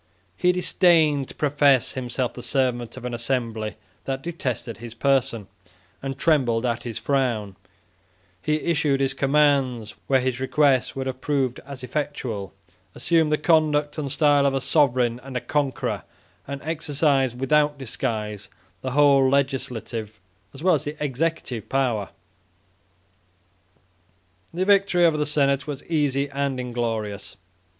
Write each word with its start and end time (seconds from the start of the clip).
He 0.35 0.51
disdained 0.51 1.27
to 1.27 1.35
profess 1.35 1.91
himself 1.91 2.33
the 2.33 2.41
servant 2.41 2.97
of 2.97 3.05
an 3.05 3.13
assembly 3.13 3.75
that 4.05 4.23
detested 4.23 4.77
his 4.77 4.95
person 4.95 5.47
and 6.01 6.17
trembled 6.17 6.65
at 6.65 6.81
his 6.81 6.97
frown; 6.97 7.55
he 8.41 8.55
issued 8.55 8.99
his 8.99 9.13
commands, 9.13 9.93
where 10.07 10.19
his 10.19 10.39
requests 10.39 10.95
would 10.95 11.05
have 11.05 11.21
proved 11.21 11.59
as 11.67 11.83
effectual; 11.83 12.51
assumed 12.95 13.31
the 13.31 13.37
conduct 13.37 13.99
and 13.99 14.11
style 14.11 14.47
of 14.47 14.55
a 14.55 14.59
sovereign 14.61 15.19
and 15.23 15.37
a 15.37 15.39
conqueror, 15.39 16.01
and 16.47 16.63
exercised, 16.63 17.39
without 17.39 17.77
disguise, 17.77 18.49
the 18.81 18.93
whole 18.93 19.29
legislative, 19.29 20.19
as 20.51 20.63
well 20.63 20.73
as 20.73 20.83
the 20.83 20.97
executive 20.99 21.69
power. 21.69 22.09
The 24.51 24.65
victory 24.65 25.05
over 25.05 25.17
the 25.17 25.27
senate 25.27 25.67
was 25.67 25.85
easy 25.85 26.27
and 26.31 26.59
inglorious. 26.59 27.37